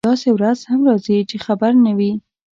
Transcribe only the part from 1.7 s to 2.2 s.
نه وي.